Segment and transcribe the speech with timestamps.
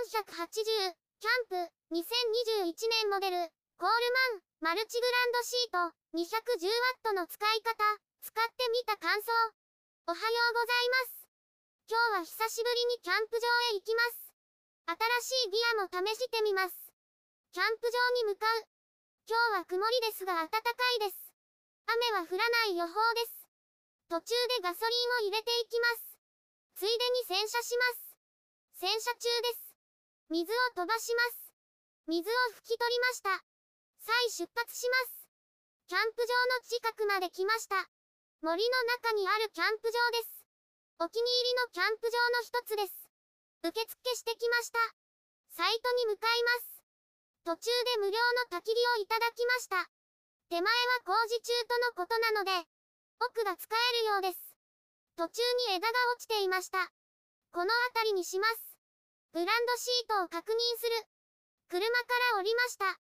[0.00, 3.36] 480、キャンプ、2021年モデル、
[3.76, 4.00] コール
[4.64, 7.76] マン、マルチグランドシート、210W の使い方、
[8.24, 9.28] 使ってみた感想。
[10.08, 11.28] おはようございます。
[11.84, 13.44] 今日は久しぶりにキャンプ場
[13.76, 14.32] へ行きます。
[14.88, 16.72] 新しいギアも試してみます。
[17.52, 18.64] キャンプ場に向かう。
[19.28, 21.28] 今日は曇りですが暖かいです。
[21.84, 22.88] 雨は降らない予報
[23.20, 23.44] です。
[24.08, 26.16] 途中でガソリンを入れていきます。
[26.80, 28.16] ついでに洗車します。
[28.80, 29.69] 洗車中です。
[30.30, 31.50] 水を飛ばします。
[32.06, 33.42] 水を拭き取りました。
[33.98, 35.26] 再出発します。
[35.90, 37.74] キャンプ場の近くまで来ました。
[38.38, 40.46] 森の中にあるキャンプ場です。
[41.02, 43.10] お気に入りのキャンプ場の一つです。
[43.66, 44.78] 受付してきました。
[45.50, 46.78] サイトに向かいます。
[47.42, 49.90] 途中で無料の焚き火をいただきました。
[50.46, 50.70] 手前は
[51.10, 52.54] 工事中とのことなので、
[53.18, 54.38] 奥が使えるようです。
[55.18, 56.86] 途中に枝が落ちていました。
[57.50, 58.69] この辺りにします。
[59.32, 61.06] グランドシートを確認する。
[61.70, 61.94] 車か
[62.34, 62.98] ら降りました。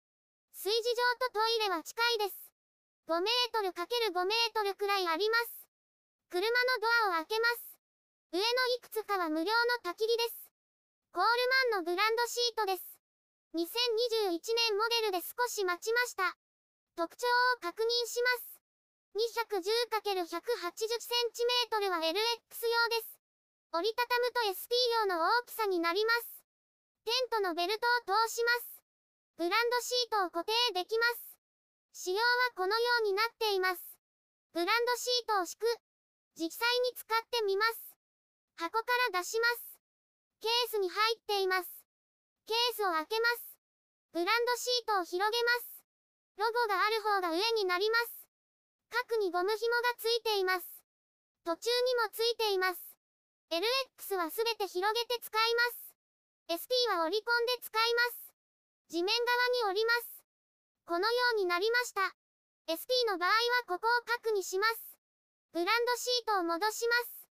[0.53, 2.37] 炊事場とトイレは近いです。
[3.09, 5.65] 5メートル ×5 メートルくらいあります。
[6.29, 6.53] 車の
[7.09, 7.65] ドアを開けます。
[8.31, 10.53] 上のいくつかは無料の焚き火です。
[11.09, 11.33] コール
[11.73, 12.83] マンのブランドシートです。
[13.57, 16.37] 2021年モデルで少し待ちました。
[16.93, 18.61] 特徴を確認します。
[19.17, 22.21] 210×180cm は LX 用で
[23.01, 23.18] す。
[23.71, 24.73] 折りたたむと SP
[25.05, 26.41] 用の大きさになります。
[27.05, 28.81] テントのベルトを通します。
[29.37, 31.37] ブランドシートを固定できます。
[31.93, 32.25] 仕様は
[32.55, 33.81] このようになっています。
[34.53, 35.65] ブランドシートを敷く。
[36.33, 37.93] 実際に使ってみます。
[38.57, 39.77] 箱から出します。
[40.41, 41.69] ケースに入っています。
[42.47, 43.59] ケースを開けます。
[44.13, 45.85] ブランドシートを広げます。
[46.37, 48.25] ロゴがある方が上になります。
[48.89, 50.65] 角にゴム紐がついています。
[51.45, 52.88] 途中にもついています。
[53.49, 55.61] LX はすべて広げて使いま
[56.53, 56.61] す。
[56.61, 58.33] SP は折り込んで使います。
[58.89, 60.23] 地面側に折ります。
[60.85, 62.13] このようになりました。
[62.69, 64.97] SP の場合はここを角にします。
[65.51, 67.25] ブランドシートを戻します。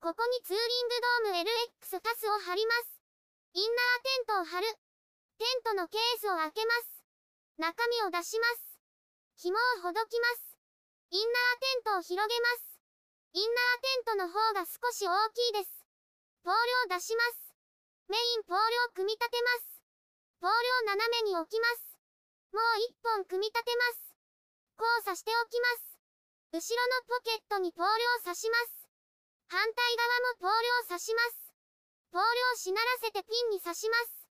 [0.00, 0.94] ここにツーリング
[1.28, 3.04] ドーム LX タスを貼ります。
[3.52, 4.66] インナーテントを貼る。
[5.36, 7.04] テントのケースを開けます。
[7.58, 8.80] 中身を出します。
[9.36, 10.56] 紐をほどきます。
[11.10, 12.69] インナーテントを広げます。
[13.30, 15.86] インナーテントの方が少し大きいです。
[16.42, 16.54] ポー
[16.90, 17.54] ルを出します。
[18.10, 19.78] メインポールを組み立てます。
[20.42, 21.94] ポールを斜めに置きます。
[22.50, 24.18] もう一本組み立てます。
[24.74, 26.58] 交差しておきます。
[26.58, 28.90] 後ろのポケットにポールを刺します。
[29.46, 31.54] 反対側もポールを刺します。
[32.10, 34.26] ポールをしならせてピンに刺します。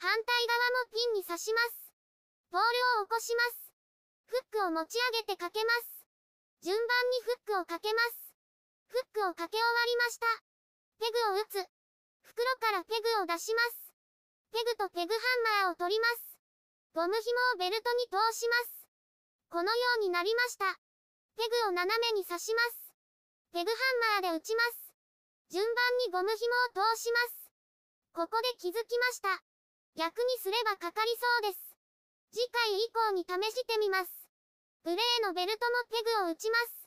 [0.00, 1.92] 反対側もピンに刺します。
[2.48, 3.68] ポールを起こします。
[4.32, 6.08] フックを持ち上げてかけます。
[6.64, 8.29] 順番にフックをかけます。
[8.90, 10.26] フックをかけ終わりました。
[10.98, 11.62] ペグを打つ。
[12.26, 13.94] 袋からペグを出します。
[14.50, 15.20] ペグとペグハ
[15.62, 16.34] ンマーを取ります。
[16.92, 17.22] ゴム紐
[17.54, 18.90] をベルトに通します。
[19.48, 20.74] このようになりました。
[21.38, 22.90] ペグを斜めに刺します。
[23.54, 23.76] ペグハ
[24.18, 24.90] ンマーで打ちます。
[25.50, 27.50] 順番にゴム紐を通します。
[28.12, 29.38] ここで気づきました。
[29.94, 31.76] 逆にすればかかりそうです。
[32.32, 34.10] 次回以降に試してみます。
[34.82, 36.79] グレーのベルトもペグを打ちます。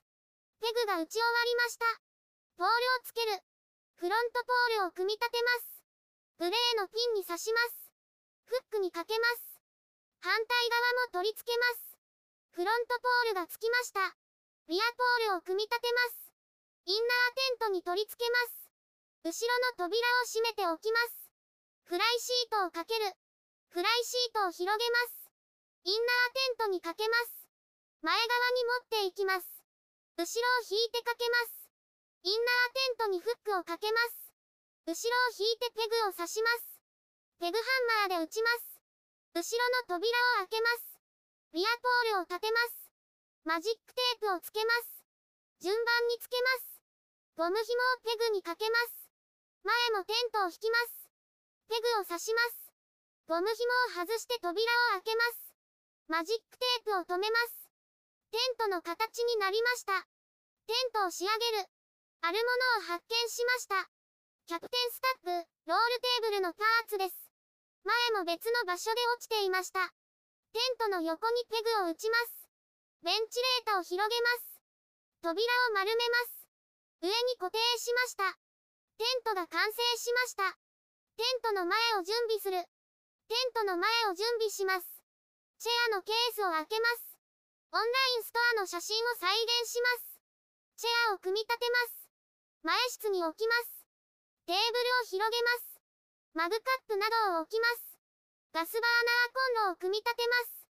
[0.64, 1.84] ペグが打ち終わりました。
[2.56, 3.36] ポールをつける。
[4.00, 5.84] フロントポールを組み立てます。
[6.40, 7.92] グレーのピンに刺します。
[8.48, 9.60] フックにかけます。
[10.24, 10.40] 反対
[10.72, 12.00] 側も取り付けます。
[12.56, 14.16] フロントポールがつきました。
[14.72, 16.32] リアポールを組み立てます。
[16.88, 19.36] インナーテントに取り付けます。
[19.36, 21.28] 後ろの扉を閉めておきます。
[21.92, 23.12] フライシートをかける。
[23.68, 25.28] フライシートを広げます。
[25.84, 27.52] インナーテントにかけます。
[28.00, 28.24] 前側
[28.56, 29.53] に持っていきます。
[30.14, 31.66] 後ろを引いてかけます。
[32.22, 34.30] インナーテントにフックをかけます。
[34.86, 36.78] 後ろを引いてペグを刺します。
[37.40, 37.64] ペグハ
[38.06, 38.78] ンマーで打ちます。
[39.34, 41.02] 後ろの扉を開けます。
[41.54, 42.90] リアポールを立てます。
[43.44, 45.04] マジックテープをつけます。
[45.62, 46.80] 順番につけます。
[47.36, 49.10] ゴム紐をペグにかけます。
[49.66, 51.10] 前もテントを引きます。
[51.68, 52.70] ペグを刺します。
[53.26, 55.56] ゴム紐を外して扉を開けます。
[56.08, 57.63] マジックテープを止めます。
[58.34, 59.94] テントの形になりました。
[60.66, 61.70] テントを仕上げる。
[62.26, 62.50] あるも
[62.82, 63.86] のを発見しました。
[64.50, 67.30] キャプテンスタッフ、ロールテーブルのパーツです。
[67.86, 69.86] 前も別の場所で落ちていました。
[70.50, 72.50] テントの横にペグを打ちます。
[73.06, 74.58] ベンチレータを広げます。
[75.22, 75.38] 扉
[75.70, 76.50] を丸めます。
[77.06, 78.34] 上に固定しました。
[78.98, 80.58] テントが完成しました。
[81.22, 82.58] テントの前を準備する。
[83.30, 84.90] テントの前を準備します。
[85.60, 87.13] チェアのケースを開けます。
[87.74, 90.22] オンラインストアの写真を再現します。
[90.78, 92.06] チェアを組み立てます。
[92.62, 93.82] 前室に置きます。
[94.46, 95.82] テーブルを広げます。
[96.38, 97.98] マグカップなどを置きます。
[98.54, 100.70] ガスバーナーコンロを組み立てます。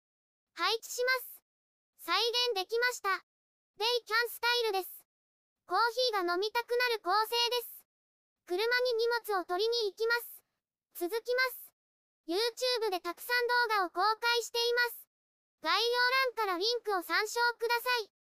[0.54, 1.42] 配置します。
[2.06, 2.22] 再
[2.54, 3.18] 現できました。
[3.82, 5.02] デイキャンスタイルです。
[5.66, 5.82] コー
[6.14, 7.82] ヒーが飲みたくなる構成です。
[8.46, 11.10] 車に荷物を取りに行きます。
[11.10, 11.74] 続きます。
[12.30, 15.11] YouTube でたくさん動画を公開しています。
[15.62, 15.80] 概要
[16.34, 18.21] 欄からリンクを参照ください。